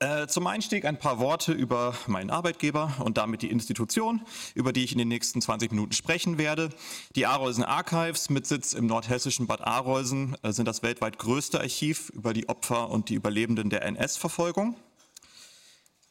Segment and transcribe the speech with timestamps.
[0.00, 4.20] Äh, zum Einstieg ein paar Worte über meinen Arbeitgeber und damit die Institution,
[4.54, 6.68] über die ich in den nächsten 20 Minuten sprechen werde.
[7.16, 12.10] Die Arolsen Archives mit Sitz im nordhessischen Bad Arolsen äh, sind das weltweit größte Archiv
[12.10, 14.76] über die Opfer und die Überlebenden der NS-Verfolgung.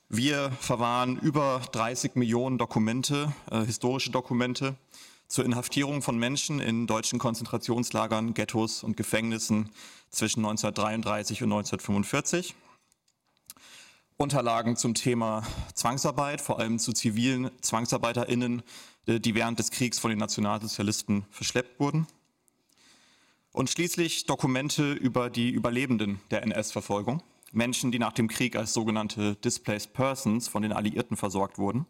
[0.09, 4.75] Wir verwahren über 30 Millionen Dokumente, äh, historische Dokumente
[5.29, 9.69] zur Inhaftierung von Menschen in deutschen Konzentrationslagern, Ghettos und Gefängnissen
[10.09, 12.53] zwischen 1933 und 1945.
[14.19, 15.43] Unterlagen zum Thema
[15.75, 18.63] Zwangsarbeit, vor allem zu zivilen ZwangsarbeiterInnen,
[19.05, 22.07] äh, die während des Kriegs von den Nationalsozialisten verschleppt wurden.
[23.51, 27.21] Und schließlich Dokumente über die Überlebenden der NS-Verfolgung.
[27.51, 31.85] Menschen, die nach dem Krieg als sogenannte Displaced Persons von den Alliierten versorgt wurden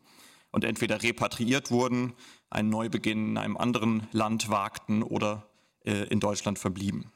[0.51, 2.11] und entweder repatriiert wurden,
[2.49, 5.47] einen Neubeginn in einem anderen Land wagten oder
[5.85, 7.09] äh, in Deutschland verblieben.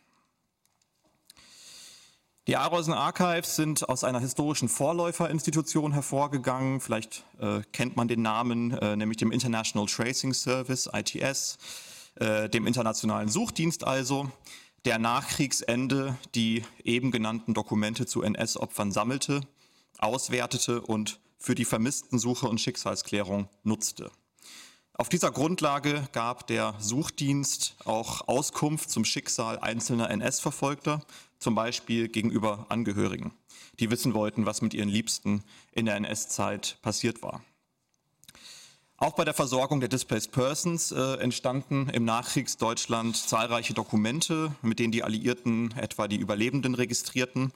[2.52, 6.82] Die Arolsen Archives sind aus einer historischen Vorläuferinstitution hervorgegangen.
[6.82, 11.58] Vielleicht äh, kennt man den Namen, äh, nämlich dem International Tracing Service, ITS,
[12.16, 14.30] äh, dem internationalen Suchdienst also,
[14.84, 19.40] der nach Kriegsende die eben genannten Dokumente zu NS-Opfern sammelte,
[20.00, 24.12] auswertete und für die Vermisstensuche und Schicksalsklärung nutzte.
[24.94, 31.00] Auf dieser Grundlage gab der Suchdienst auch Auskunft zum Schicksal einzelner NS-Verfolgter
[31.42, 33.34] zum Beispiel gegenüber Angehörigen,
[33.80, 37.44] die wissen wollten, was mit ihren Liebsten in der NS-Zeit passiert war.
[38.98, 44.92] Auch bei der Versorgung der Displaced Persons äh, entstanden im Nachkriegsdeutschland zahlreiche Dokumente, mit denen
[44.92, 47.52] die Alliierten etwa die Überlebenden registrierten,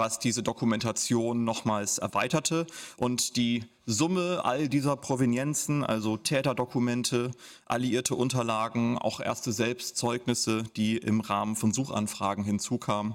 [0.00, 2.66] was diese Dokumentation nochmals erweiterte.
[2.96, 7.32] Und die Summe all dieser Provenienzen, also Täterdokumente,
[7.66, 13.14] alliierte Unterlagen, auch erste Selbstzeugnisse, die im Rahmen von Suchanfragen hinzukamen,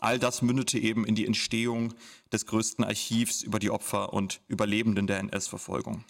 [0.00, 1.94] all das mündete eben in die Entstehung
[2.32, 6.04] des größten Archivs über die Opfer und Überlebenden der NS-Verfolgung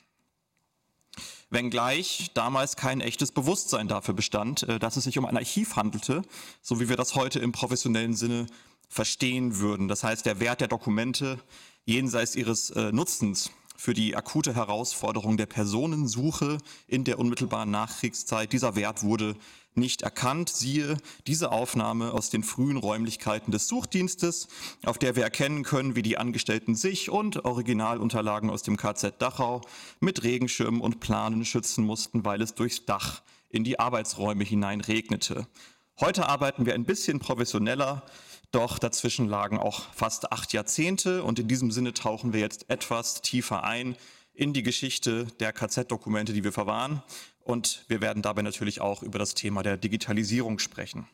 [1.48, 6.22] wenngleich damals kein echtes Bewusstsein dafür bestand, äh, dass es sich um ein Archiv handelte,
[6.60, 8.46] so wie wir das heute im professionellen Sinne
[8.88, 9.88] verstehen würden.
[9.88, 11.38] Das heißt, der Wert der Dokumente
[11.84, 18.74] jenseits ihres äh, Nutzens für die akute Herausforderung der Personensuche in der unmittelbaren Nachkriegszeit, dieser
[18.74, 19.36] Wert wurde
[19.76, 20.48] nicht erkannt.
[20.48, 24.48] Siehe diese Aufnahme aus den frühen Räumlichkeiten des Suchdienstes,
[24.84, 29.60] auf der wir erkennen können, wie die Angestellten sich und Originalunterlagen aus dem KZ Dachau
[30.00, 35.46] mit Regenschirmen und Planen schützen mussten, weil es durchs Dach in die Arbeitsräume hinein regnete.
[36.00, 38.02] Heute arbeiten wir ein bisschen professioneller,
[38.56, 43.20] doch dazwischen lagen auch fast acht Jahrzehnte und in diesem Sinne tauchen wir jetzt etwas
[43.20, 43.96] tiefer ein
[44.32, 47.02] in die Geschichte der KZ-Dokumente, die wir verwahren.
[47.40, 51.06] Und wir werden dabei natürlich auch über das Thema der Digitalisierung sprechen.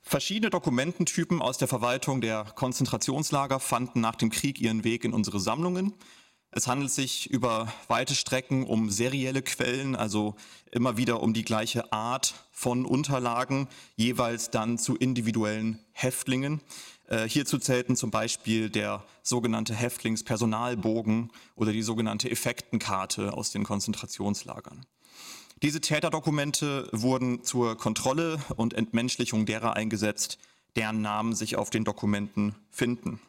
[0.00, 5.38] Verschiedene Dokumententypen aus der Verwaltung der Konzentrationslager fanden nach dem Krieg ihren Weg in unsere
[5.38, 5.94] Sammlungen.
[6.54, 10.36] Es handelt sich über weite Strecken um serielle Quellen, also
[10.70, 16.60] immer wieder um die gleiche Art von Unterlagen, jeweils dann zu individuellen Häftlingen.
[17.08, 24.84] Äh, hierzu zählten zum Beispiel der sogenannte Häftlingspersonalbogen oder die sogenannte Effektenkarte aus den Konzentrationslagern.
[25.62, 30.36] Diese Täterdokumente wurden zur Kontrolle und Entmenschlichung derer eingesetzt,
[30.76, 33.20] deren Namen sich auf den Dokumenten finden.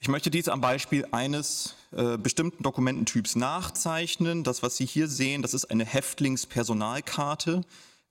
[0.00, 4.44] Ich möchte dies am Beispiel eines äh, bestimmten Dokumententyps nachzeichnen.
[4.44, 7.62] Das, was Sie hier sehen, das ist eine Häftlingspersonalkarte,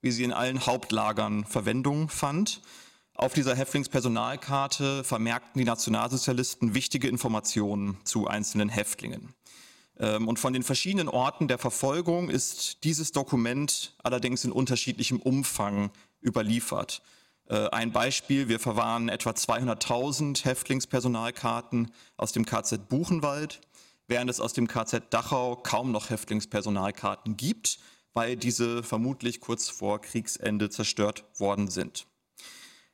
[0.02, 2.60] wie sie in allen Hauptlagern Verwendung fand.
[3.14, 9.32] Auf dieser Häftlingspersonalkarte vermerkten die Nationalsozialisten wichtige Informationen zu einzelnen Häftlingen.
[9.98, 15.90] Ähm, und von den verschiedenen Orten der Verfolgung ist dieses Dokument allerdings in unterschiedlichem Umfang
[16.22, 17.00] überliefert.
[17.48, 23.60] Äh, ein Beispiel, wir verwahren etwa 200.000 Häftlingspersonalkarten aus dem KZ Buchenwald,
[24.06, 27.78] während es aus dem KZ Dachau kaum noch Häftlingspersonalkarten gibt,
[28.12, 32.06] weil diese vermutlich kurz vor Kriegsende zerstört worden sind.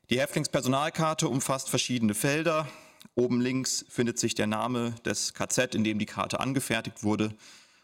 [0.09, 2.67] Die Häftlingspersonalkarte umfasst verschiedene Felder.
[3.15, 7.33] Oben links findet sich der Name des KZ, in dem die Karte angefertigt wurde.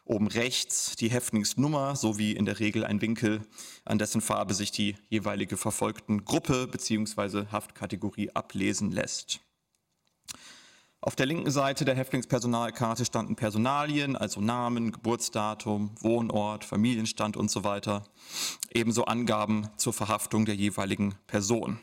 [0.06, 3.42] Oben rechts die Häftlingsnummer sowie in der Regel ein Winkel,
[3.86, 7.46] an dessen Farbe sich die jeweilige verfolgten Gruppe bzw.
[7.52, 9.42] Haftkategorie ablesen lässt.
[11.04, 17.64] Auf der linken Seite der Häftlingspersonalkarte standen Personalien, also Namen, Geburtsdatum, Wohnort, Familienstand und so
[17.64, 18.04] weiter,
[18.72, 21.80] ebenso Angaben zur Verhaftung der jeweiligen Person.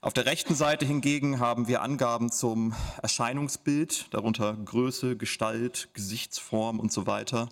[0.00, 2.72] Auf der rechten Seite hingegen haben wir Angaben zum
[3.02, 7.48] Erscheinungsbild, darunter Größe, Gestalt, Gesichtsform und so weiter.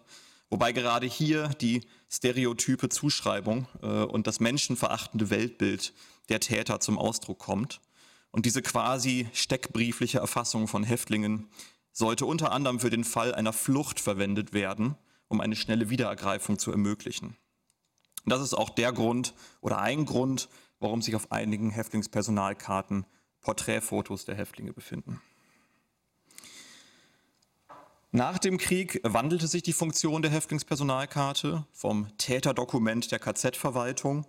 [0.49, 5.93] Wobei gerade hier die stereotype Zuschreibung äh, und das menschenverachtende Weltbild
[6.29, 7.81] der Täter zum Ausdruck kommt.
[8.31, 11.49] Und diese quasi steckbriefliche Erfassung von Häftlingen
[11.91, 14.95] sollte unter anderem für den Fall einer Flucht verwendet werden,
[15.27, 17.37] um eine schnelle Wiederergreifung zu ermöglichen.
[18.25, 20.49] Und das ist auch der Grund oder ein Grund,
[20.81, 23.07] warum sich auf einigen Häftlingspersonalkarten
[23.41, 25.21] Porträtfotos der Häftlinge befinden.
[28.13, 34.27] Nach dem Krieg wandelte sich die Funktion der Häftlingspersonalkarte vom Täterdokument der KZ-Verwaltung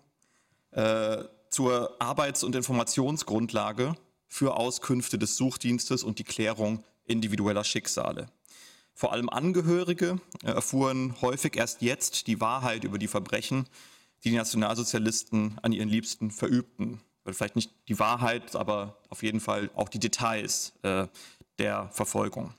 [0.72, 3.96] äh, zur Arbeits- und Informationsgrundlage
[4.28, 8.28] für Auskünfte des Suchdienstes und die Klärung individueller Schicksale.
[8.94, 13.68] Vor allem Angehörige äh, erfuhren häufig erst jetzt die Wahrheit über die Verbrechen,
[14.24, 17.02] die die Nationalsozialisten an ihren Liebsten verübten.
[17.26, 21.08] Vielleicht nicht die Wahrheit, aber auf jeden Fall auch die Details äh,
[21.60, 22.54] der Verfolgung.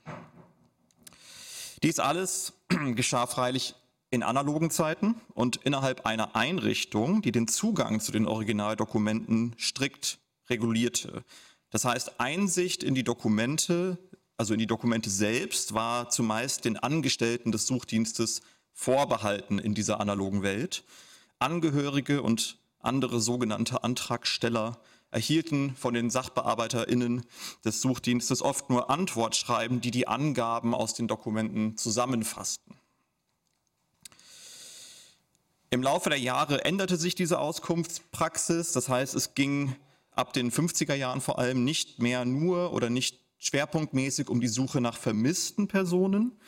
[1.81, 2.53] Dies alles
[2.95, 3.75] geschah freilich
[4.11, 10.19] in analogen Zeiten und innerhalb einer Einrichtung, die den Zugang zu den Originaldokumenten strikt
[10.49, 11.23] regulierte.
[11.69, 13.97] Das heißt, Einsicht in die Dokumente,
[14.37, 18.41] also in die Dokumente selbst, war zumeist den Angestellten des Suchdienstes
[18.73, 20.83] vorbehalten in dieser analogen Welt.
[21.39, 24.79] Angehörige und andere sogenannte Antragsteller
[25.11, 27.25] erhielten von den SachbearbeiterInnen
[27.65, 32.75] des Suchdienstes oft nur Antwortschreiben, die die Angaben aus den Dokumenten zusammenfassten.
[35.71, 38.71] Im Laufe der Jahre änderte sich diese Auskunftspraxis.
[38.71, 39.75] Das heißt, es ging
[40.11, 44.81] ab den 50er Jahren vor allem nicht mehr nur oder nicht schwerpunktmäßig um die Suche
[44.81, 46.39] nach vermissten Personen.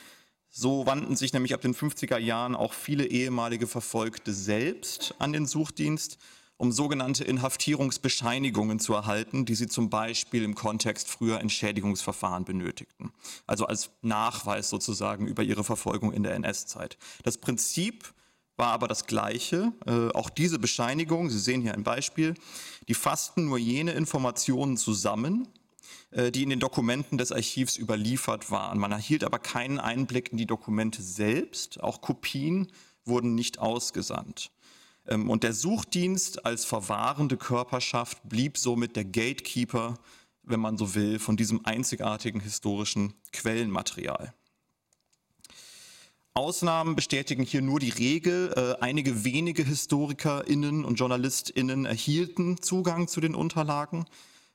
[0.52, 5.46] So wandten sich nämlich ab den 50er Jahren auch viele ehemalige Verfolgte selbst an den
[5.46, 6.18] Suchdienst
[6.62, 13.12] um sogenannte Inhaftierungsbescheinigungen zu erhalten, die sie zum Beispiel im Kontext früher Entschädigungsverfahren benötigten.
[13.48, 17.00] Also als Nachweis sozusagen über ihre Verfolgung in der NS-Zeit.
[17.24, 18.14] Das Prinzip
[18.58, 19.74] war aber das gleiche.
[19.88, 22.36] Äh, auch diese Bescheinigung, Sie sehen hier ein Beispiel,
[22.88, 25.48] die fassten nur jene Informationen zusammen,
[26.12, 28.80] die in den Dokumenten des Archivs überliefert waren.
[28.80, 31.82] Man erhielt aber keinen Einblick in die Dokumente selbst.
[31.82, 32.72] Auch Kopien
[33.06, 34.52] wurden nicht ausgesandt.
[35.08, 39.96] Ähm, und der Suchdienst als verwahrende Körperschaft blieb somit der Gatekeeper,
[40.44, 44.34] wenn man so will, von diesem einzigartigen historischen Quellenmaterial.
[46.34, 48.54] Ausnahmen bestätigen hier nur die Regel.
[48.56, 54.06] Äh, einige wenige HistorikerInnen und JournalistInnen erhielten Zugang zu den Unterlagen.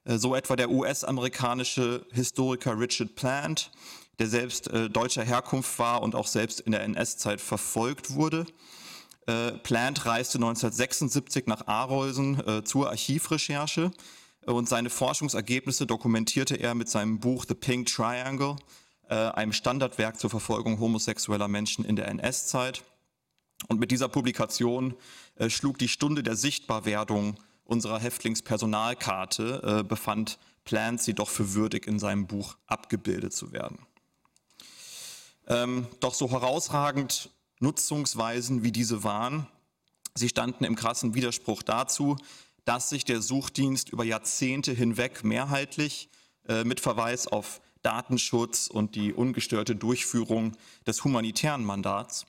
[0.06, 3.70] Äh, so etwa der US-amerikanische Historiker Richard Plant,
[4.18, 8.46] der selbst äh, deutscher Herkunft war und auch selbst in der NS-Zeit verfolgt wurde.
[9.26, 13.90] Äh, Plant reiste 1976 nach Arolsen äh, zur Archivrecherche
[14.46, 18.56] und seine Forschungsergebnisse dokumentierte er mit seinem Buch The Pink Triangle,
[19.08, 22.84] äh, einem Standardwerk zur Verfolgung homosexueller Menschen in der NS-Zeit.
[23.68, 24.94] Und mit dieser Publikation
[25.34, 27.36] äh, schlug die Stunde der Sichtbarwerdung
[27.66, 33.78] unserer Häftlingspersonalkarte, äh, befand Plant sie doch für würdig, in seinem Buch abgebildet zu werden.
[35.46, 37.30] Ähm, doch so herausragend
[37.60, 39.46] Nutzungsweisen wie diese waren.
[40.14, 42.16] Sie standen im krassen Widerspruch dazu,
[42.64, 46.08] dass sich der Suchdienst über Jahrzehnte hinweg mehrheitlich
[46.48, 52.26] äh, mit Verweis auf Datenschutz und die ungestörte Durchführung des humanitären Mandats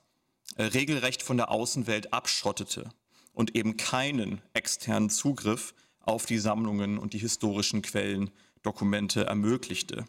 [0.56, 2.90] äh, regelrecht von der Außenwelt abschottete
[3.38, 10.06] und eben keinen externen Zugriff auf die Sammlungen und die historischen Quellendokumente ermöglichte.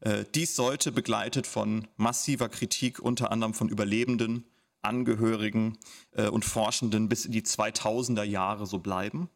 [0.00, 4.44] Äh, dies sollte begleitet von massiver Kritik unter anderem von Überlebenden,
[4.82, 5.78] Angehörigen
[6.12, 9.30] äh, und Forschenden bis in die 2000er Jahre so bleiben.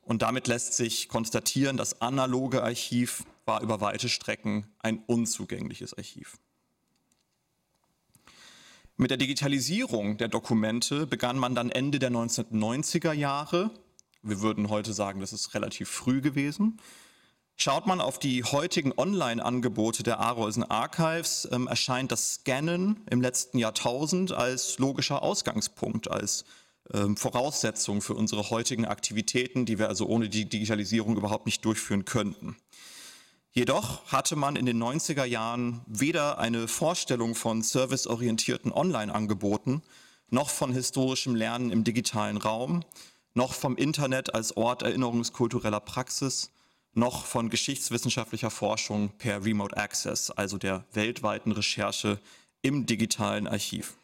[0.00, 6.38] Und damit lässt sich konstatieren, das analoge Archiv war über weite Strecken ein unzugängliches Archiv.
[8.98, 13.70] Mit der Digitalisierung der Dokumente begann man dann Ende der 1990er Jahre.
[14.22, 16.80] Wir würden heute sagen, das ist relativ früh gewesen.
[17.56, 23.58] Schaut man auf die heutigen Online-Angebote der Arolsen Archives, ähm, erscheint das Scannen im letzten
[23.58, 26.46] Jahrtausend als logischer Ausgangspunkt, als
[26.94, 32.06] ähm, Voraussetzung für unsere heutigen Aktivitäten, die wir also ohne die Digitalisierung überhaupt nicht durchführen
[32.06, 32.56] könnten.
[33.56, 39.82] Jedoch hatte man in den 90er Jahren weder eine Vorstellung von serviceorientierten Online-Angeboten,
[40.28, 42.84] noch von historischem Lernen im digitalen Raum,
[43.32, 46.50] noch vom Internet als Ort erinnerungskultureller Praxis,
[46.92, 52.20] noch von geschichtswissenschaftlicher Forschung per Remote Access, also der weltweiten Recherche
[52.60, 53.96] im digitalen Archiv.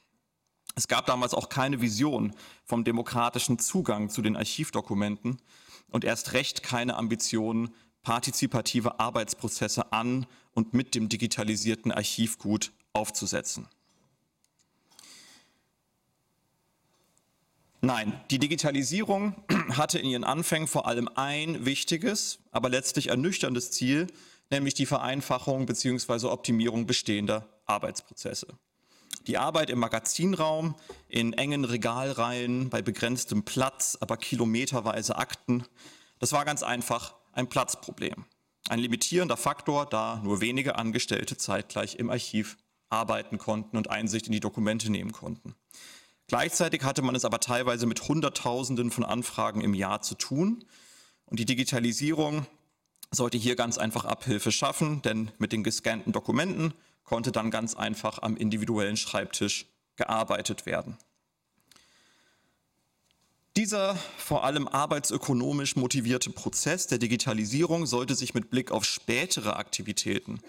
[0.76, 2.32] Es gab damals auch keine Vision
[2.64, 5.42] vom demokratischen Zugang zu den Archivdokumenten
[5.90, 13.68] und erst recht keine Ambition, partizipative Arbeitsprozesse an und mit dem digitalisierten Archivgut aufzusetzen.
[17.80, 19.34] Nein, die Digitalisierung
[19.70, 24.06] hatte in ihren Anfängen vor allem ein wichtiges, aber letztlich ernüchterndes Ziel,
[24.50, 26.28] nämlich die Vereinfachung bzw.
[26.28, 28.46] Optimierung bestehender Arbeitsprozesse.
[29.26, 30.76] Die Arbeit im Magazinraum,
[31.08, 35.64] in engen Regalreihen, bei begrenztem Platz, aber kilometerweise Akten,
[36.20, 38.24] das war ganz einfach ein Platzproblem.
[38.68, 42.56] Ein limitierender Faktor, da nur wenige Angestellte zeitgleich im Archiv
[42.90, 45.54] arbeiten konnten und Einsicht in die Dokumente nehmen konnten.
[46.28, 50.64] Gleichzeitig hatte man es aber teilweise mit Hunderttausenden von Anfragen im Jahr zu tun.
[51.26, 52.46] Und die Digitalisierung
[53.10, 56.74] sollte hier ganz einfach Abhilfe schaffen, denn mit den gescannten Dokumenten
[57.04, 60.96] konnte dann ganz einfach am individuellen Schreibtisch gearbeitet werden.
[63.56, 70.40] Dieser vor allem arbeitsökonomisch motivierte Prozess der Digitalisierung sollte sich mit Blick auf spätere Aktivitäten,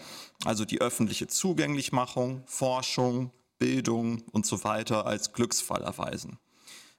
[0.46, 6.40] also die öffentliche Zugänglichmachung, Forschung, Bildung und so weiter als Glücksfall erweisen.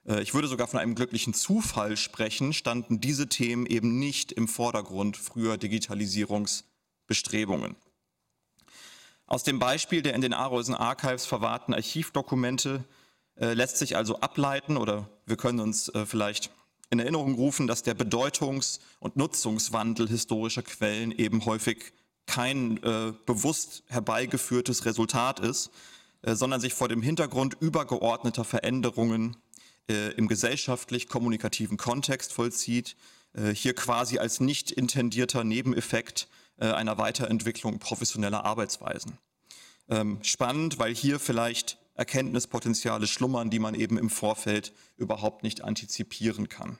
[0.06, 4.46] Äh, ich würde sogar von einem glücklichen Zufall sprechen, standen diese Themen eben nicht im
[4.46, 7.76] Vordergrund früher Digitalisierungsbestrebungen.
[9.26, 12.84] Aus dem Beispiel der in den Arolsen Archives verwahrten Archivdokumente
[13.36, 16.50] äh, lässt sich also ableiten oder wir können uns äh, vielleicht
[16.90, 21.92] in Erinnerung rufen, dass der Bedeutungs- und Nutzungswandel historischer Quellen eben häufig
[22.26, 25.70] kein äh, bewusst herbeigeführtes Resultat ist,
[26.26, 29.36] sondern sich vor dem Hintergrund übergeordneter Veränderungen
[29.88, 32.96] im gesellschaftlich-kommunikativen Kontext vollzieht,
[33.52, 39.18] hier quasi als nicht intendierter Nebeneffekt einer Weiterentwicklung professioneller Arbeitsweisen.
[39.90, 46.48] Ähm, spannend, weil hier vielleicht Erkenntnispotenziale schlummern, die man eben im Vorfeld überhaupt nicht antizipieren
[46.48, 46.78] kann.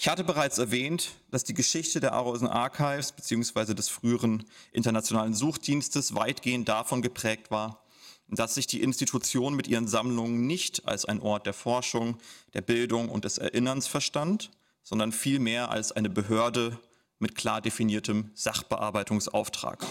[0.00, 3.74] Ich hatte bereits erwähnt, dass die Geschichte der Arolsen Archives bzw.
[3.74, 7.82] des früheren internationalen Suchdienstes weitgehend davon geprägt war,
[8.28, 12.18] dass sich die Institution mit ihren Sammlungen nicht als ein Ort der Forschung,
[12.54, 14.50] der Bildung und des Erinnerns verstand,
[14.84, 16.78] sondern vielmehr als eine Behörde
[17.18, 19.84] mit klar definiertem Sachbearbeitungsauftrag.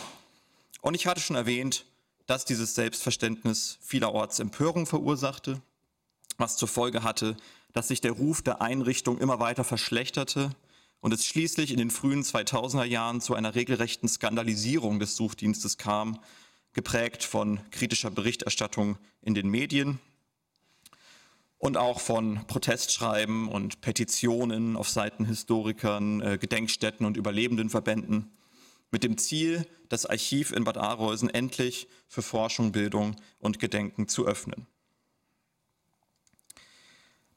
[0.82, 1.86] Und ich hatte schon erwähnt,
[2.28, 5.62] dass dieses Selbstverständnis vielerorts Empörung verursachte,
[6.38, 7.36] was zur Folge hatte,
[7.74, 10.52] dass sich der Ruf der Einrichtung immer weiter verschlechterte
[11.00, 16.20] und es schließlich in den frühen 2000er Jahren zu einer regelrechten Skandalisierung des Suchdienstes kam,
[16.74, 20.00] geprägt von kritischer Berichterstattung in den Medien
[21.60, 28.37] und auch von Protestschreiben und Petitionen auf Seiten Historikern, äh, Gedenkstätten und Überlebendenverbänden
[28.92, 34.26] mit dem Ziel, das Archiv in Bad Arolsen endlich für Forschung, Bildung und Gedenken zu
[34.26, 34.68] öffnen.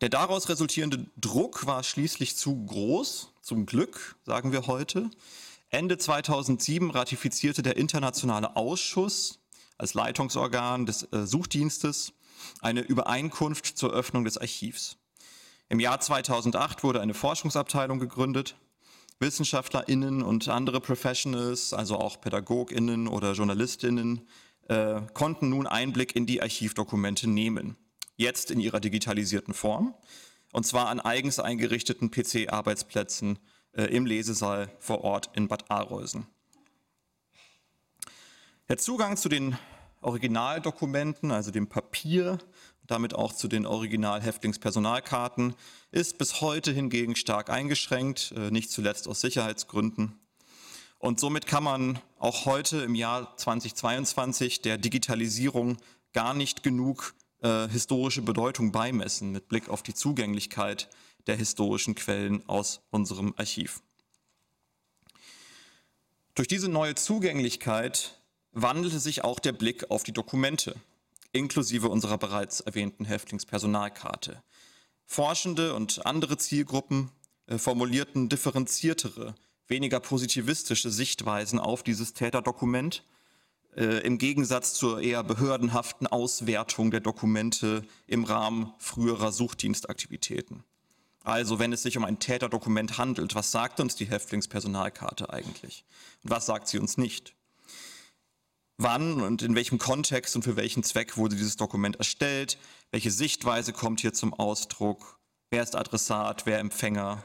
[0.00, 5.10] Der daraus resultierende Druck war schließlich zu groß, zum Glück, sagen wir heute.
[5.68, 9.40] Ende 2007 ratifizierte der Internationale Ausschuss
[9.76, 12.12] als Leitungsorgan des äh, Suchdienstes
[12.60, 14.96] eine Übereinkunft zur Öffnung des Archivs.
[15.68, 18.56] Im Jahr 2008 wurde eine Forschungsabteilung gegründet.
[19.20, 24.26] WissenschaftlerInnen und andere Professionals, also auch PädagogInnen oder JournalistInnen,
[24.68, 27.76] äh, konnten nun Einblick in die Archivdokumente nehmen
[28.20, 29.94] jetzt in ihrer digitalisierten Form,
[30.52, 33.38] und zwar an eigens eingerichteten PC-Arbeitsplätzen
[33.72, 36.26] äh, im Lesesaal vor Ort in Bad Arolsen.
[38.68, 39.56] Der Zugang zu den
[40.02, 42.38] Originaldokumenten, also dem Papier,
[42.90, 45.54] damit auch zu den Original-Häftlingspersonalkarten,
[45.90, 50.18] ist bis heute hingegen stark eingeschränkt, äh, nicht zuletzt aus Sicherheitsgründen.
[50.98, 55.78] Und somit kann man auch heute im Jahr 2022 der Digitalisierung
[56.12, 60.90] gar nicht genug äh, historische Bedeutung beimessen mit Blick auf die Zugänglichkeit
[61.26, 63.80] der historischen Quellen aus unserem Archiv.
[66.34, 68.20] Durch diese neue Zugänglichkeit
[68.52, 70.74] wandelte sich auch der Blick auf die Dokumente,
[71.32, 74.42] inklusive unserer bereits erwähnten Häftlingspersonalkarte.
[75.04, 77.10] Forschende und andere Zielgruppen
[77.46, 79.34] äh, formulierten differenziertere,
[79.66, 83.04] weniger positivistische Sichtweisen auf dieses Täterdokument
[83.76, 90.64] äh, im Gegensatz zur eher behördenhaften Auswertung der Dokumente im Rahmen früherer Suchdienstaktivitäten.
[91.22, 95.84] Also wenn es sich um ein Täterdokument handelt, was sagt uns die Häftlingspersonalkarte eigentlich?
[96.24, 97.34] Und was sagt sie uns nicht?
[98.82, 102.56] Wann und in welchem Kontext und für welchen Zweck wurde dieses Dokument erstellt?
[102.90, 105.18] Welche Sichtweise kommt hier zum Ausdruck?
[105.50, 107.22] Wer ist Adressat, wer Empfänger?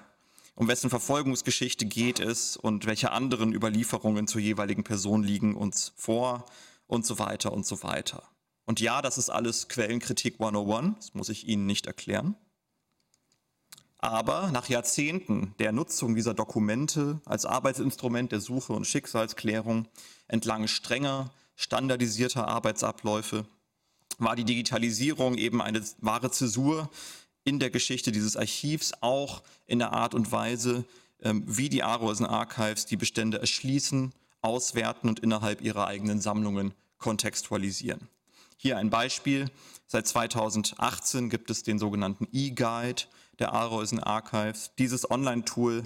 [0.55, 6.45] um wessen Verfolgungsgeschichte geht es und welche anderen Überlieferungen zur jeweiligen Person liegen uns vor
[6.87, 8.23] und so weiter und so weiter.
[8.65, 12.35] Und ja, das ist alles Quellenkritik 101, das muss ich Ihnen nicht erklären.
[13.99, 19.87] Aber nach Jahrzehnten der Nutzung dieser Dokumente als Arbeitsinstrument der Suche und Schicksalsklärung
[20.27, 23.45] entlang strenger, standardisierter Arbeitsabläufe
[24.17, 26.89] war die Digitalisierung eben eine wahre Zäsur
[27.43, 30.85] in der Geschichte dieses Archivs, auch in der Art und Weise,
[31.21, 38.09] ähm, wie die Arolsen Archives die Bestände erschließen, auswerten und innerhalb ihrer eigenen Sammlungen kontextualisieren.
[38.57, 39.49] Hier ein Beispiel.
[39.85, 43.03] Seit 2018 gibt es den sogenannten E-Guide
[43.39, 44.71] der Arolsen Archives.
[44.79, 45.83] Dieses Online-Tool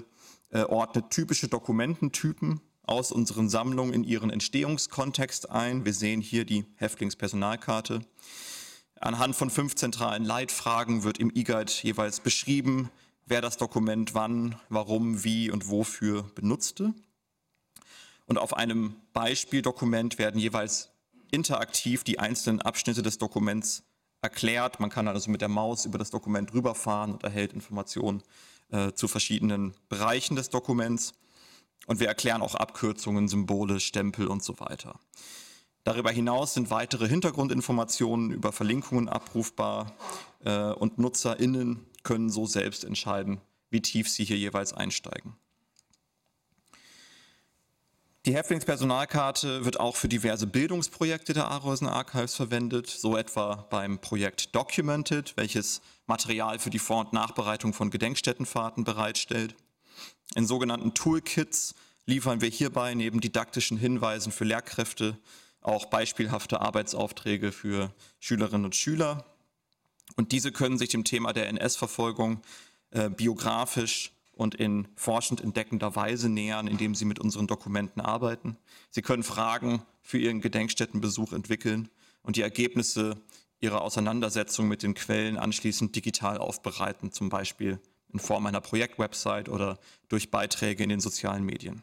[0.50, 2.60] äh, ordnet typische Dokumententypen
[2.90, 5.84] aus unseren Sammlungen in ihren Entstehungskontext ein.
[5.84, 8.00] Wir sehen hier die Häftlingspersonalkarte.
[9.00, 12.90] Anhand von fünf zentralen Leitfragen wird im E-Guide jeweils beschrieben,
[13.26, 16.92] wer das Dokument wann, warum, wie und wofür benutzte.
[18.26, 20.90] Und auf einem Beispieldokument werden jeweils
[21.30, 23.84] interaktiv die einzelnen Abschnitte des Dokuments
[24.20, 24.80] erklärt.
[24.80, 28.22] Man kann also mit der Maus über das Dokument rüberfahren und erhält Informationen
[28.70, 31.14] äh, zu verschiedenen Bereichen des Dokuments.
[31.86, 35.00] Und wir erklären auch Abkürzungen, Symbole, Stempel und so weiter.
[35.84, 39.96] Darüber hinaus sind weitere Hintergrundinformationen über Verlinkungen abrufbar
[40.44, 45.36] äh, und NutzerInnen können so selbst entscheiden, wie tief sie hier jeweils einsteigen.
[48.26, 54.54] Die Häftlingspersonalkarte wird auch für diverse Bildungsprojekte der Arolsen Archives verwendet, so etwa beim Projekt
[54.54, 59.56] Documented, welches Material für die Vor- und Nachbereitung von Gedenkstättenfahrten bereitstellt.
[60.34, 61.74] In sogenannten Toolkits
[62.06, 65.18] liefern wir hierbei neben didaktischen Hinweisen für Lehrkräfte
[65.60, 69.26] auch beispielhafte Arbeitsaufträge für Schülerinnen und Schüler.
[70.16, 72.40] Und diese können sich dem Thema der NS-Verfolgung
[72.90, 78.56] äh, biografisch und in forschend entdeckender Weise nähern, indem sie mit unseren Dokumenten arbeiten.
[78.90, 81.90] Sie können Fragen für ihren Gedenkstättenbesuch entwickeln
[82.22, 83.20] und die Ergebnisse
[83.60, 87.78] ihrer Auseinandersetzung mit den Quellen anschließend digital aufbereiten, zum Beispiel
[88.12, 91.82] in Form einer Projektwebsite oder durch Beiträge in den sozialen Medien.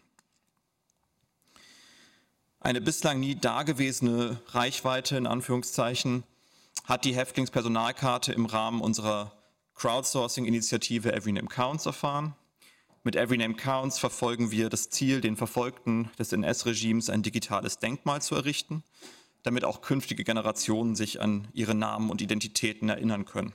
[2.59, 6.23] Eine bislang nie dagewesene Reichweite in Anführungszeichen
[6.85, 9.33] hat die Häftlingspersonalkarte im Rahmen unserer
[9.75, 12.35] Crowdsourcing-Initiative Every Name Counts erfahren.
[13.03, 18.21] Mit Every Name Counts verfolgen wir das Ziel, den Verfolgten des NS-Regimes ein digitales Denkmal
[18.21, 18.83] zu errichten,
[19.43, 23.53] damit auch künftige Generationen sich an ihre Namen und Identitäten erinnern können.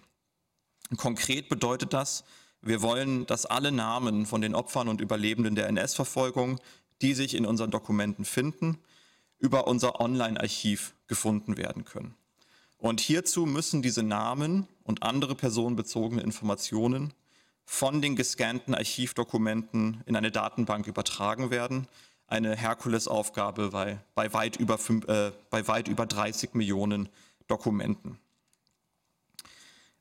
[0.97, 2.25] Konkret bedeutet das,
[2.63, 6.61] wir wollen, dass alle Namen von den Opfern und Überlebenden der NS-Verfolgung,
[7.03, 8.79] die sich in unseren Dokumenten finden,
[9.39, 12.15] über unser Online-Archiv gefunden werden können.
[12.79, 17.13] Und hierzu müssen diese Namen und andere personenbezogene Informationen
[17.65, 21.89] von den gescannten Archivdokumenten in eine Datenbank übertragen werden.
[22.29, 27.09] Eine Herkulesaufgabe bei, bei, weit über, äh, bei weit über 30 Millionen
[27.47, 28.19] Dokumenten.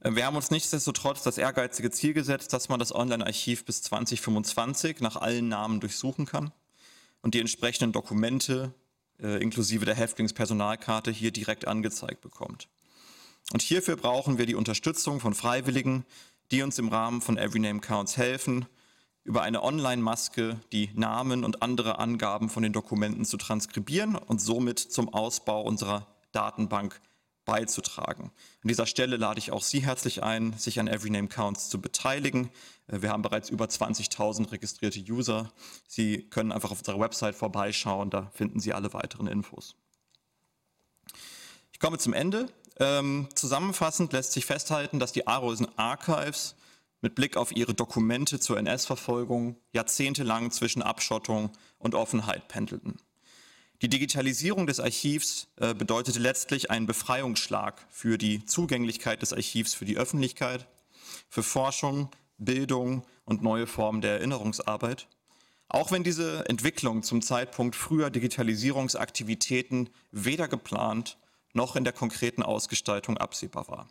[0.01, 4.99] Äh, wir haben uns nichtsdestotrotz das ehrgeizige Ziel gesetzt, dass man das Online-Archiv bis 2025
[4.99, 6.51] nach allen Namen durchsuchen kann
[7.21, 8.73] und die entsprechenden Dokumente
[9.19, 12.67] äh, inklusive der Häftlingspersonalkarte hier direkt angezeigt bekommt.
[13.53, 16.05] Und hierfür brauchen wir die Unterstützung von Freiwilligen,
[16.51, 18.65] die uns im Rahmen von Every Name Counts helfen,
[19.23, 24.79] über eine Online-Maske die Namen und andere Angaben von den Dokumenten zu transkribieren und somit
[24.79, 26.99] zum Ausbau unserer Datenbank
[27.51, 28.31] beizutragen.
[28.63, 32.49] An dieser Stelle lade ich auch Sie herzlich ein, sich an Every Counts zu beteiligen.
[32.87, 35.51] Äh, wir haben bereits über 20.000 registrierte User.
[35.85, 39.75] Sie können einfach auf unserer Website vorbeischauen, da finden Sie alle weiteren Infos.
[41.73, 42.45] Ich komme zum Ende.
[42.79, 46.55] Ähm, zusammenfassend lässt sich festhalten, dass die Arolsen Archives
[47.01, 52.95] mit Blick auf ihre Dokumente zur NS-Verfolgung jahrzehntelang zwischen Abschottung und Offenheit pendelten.
[53.81, 59.85] Die Digitalisierung des Archivs äh, bedeutete letztlich einen Befreiungsschlag für die Zugänglichkeit des Archivs für
[59.85, 60.67] die Öffentlichkeit,
[61.29, 65.07] für Forschung, Bildung und neue Formen der Erinnerungsarbeit.
[65.67, 71.17] Auch wenn diese Entwicklung zum Zeitpunkt früher Digitalisierungsaktivitäten weder geplant
[71.53, 73.87] noch in der konkreten Ausgestaltung absehbar war.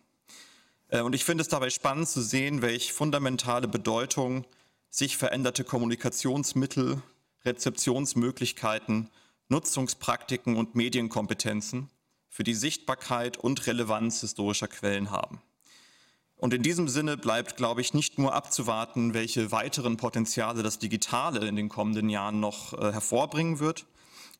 [0.88, 4.44] Äh, und ich finde es dabei spannend zu sehen, welche fundamentale Bedeutung
[4.88, 7.02] sich veränderte Kommunikationsmittel,
[7.44, 9.10] Rezeptionsmöglichkeiten
[9.50, 11.90] Nutzungspraktiken und Medienkompetenzen
[12.28, 15.42] für die Sichtbarkeit und Relevanz historischer Quellen haben.
[16.36, 21.46] Und in diesem Sinne bleibt, glaube ich, nicht nur abzuwarten, welche weiteren Potenziale das Digitale
[21.46, 23.84] in den kommenden Jahren noch äh, hervorbringen wird,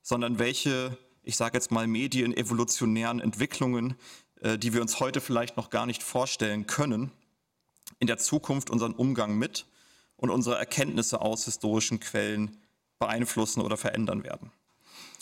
[0.01, 3.97] sondern welche, ich sage jetzt mal, medienevolutionären Entwicklungen,
[4.41, 7.13] äh, die wir uns heute vielleicht noch gar nicht vorstellen können,
[7.99, 9.67] in der Zukunft unseren Umgang mit
[10.17, 12.57] und unsere Erkenntnisse aus historischen Quellen
[12.99, 14.53] beeinflussen oder verändern werden.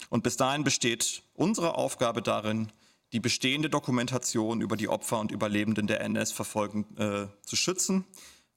[0.09, 2.73] Und bis dahin besteht unsere Aufgabe darin,
[3.13, 8.05] die bestehende Dokumentation über die Opfer und Überlebenden der NS-Verfolgung äh, zu schützen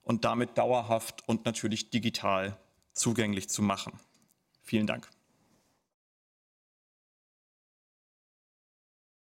[0.02, 2.58] und damit dauerhaft und natürlich digital
[2.94, 3.94] zugänglich zu machen.
[4.62, 5.10] Vielen Dank.